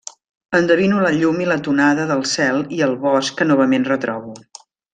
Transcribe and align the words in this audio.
Endevino 0.59 1.01
la 1.03 1.11
llum 1.17 1.43
i 1.43 1.45
la 1.51 1.57
tonada 1.67 2.07
del 2.13 2.23
cel 2.31 2.65
i 2.79 2.81
el 2.89 2.97
bosc 3.07 3.37
que 3.43 3.49
novament 3.53 3.87
retrobo. 3.93 4.35